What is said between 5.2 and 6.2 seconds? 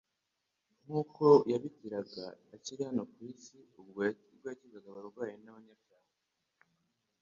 n'abanyabyaha,